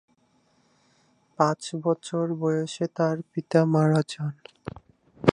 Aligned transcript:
পাঁচ 1.39 1.61
বছর 1.83 2.25
বয়সে 2.39 2.85
তার 2.95 3.17
পিতা 3.31 3.59
মারা 3.65 4.01
যান। 4.09 4.35